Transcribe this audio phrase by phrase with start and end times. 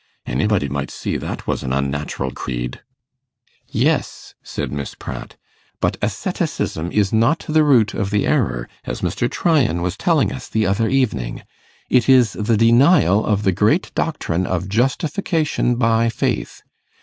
[0.25, 2.81] Anybody might see that was an unnat'ral creed.'
[3.67, 5.35] 'Yes,' said Miss Pratt,
[5.79, 9.29] 'but asceticism is not the root of the error, as Mr.
[9.29, 11.43] Tryan was telling us the other evening
[11.87, 16.63] it is the denial of the great doctrine of justification by faith.